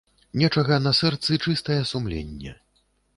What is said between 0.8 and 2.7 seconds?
на сэрцы чыстае сумленне.